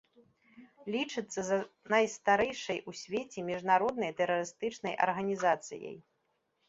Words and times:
Лічыцца 0.93 1.39
за 1.49 1.57
найстарэйшай 1.93 2.79
у 2.93 2.95
свеце 3.03 3.39
міжнароднай 3.51 4.11
тэрарыстычнай 4.23 4.93
арганізацыяй. 5.09 5.95